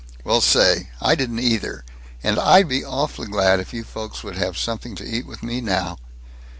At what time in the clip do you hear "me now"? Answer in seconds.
5.43-5.99